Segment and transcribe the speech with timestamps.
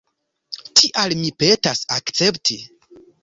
[0.81, 2.59] Tial mi petas akcepti.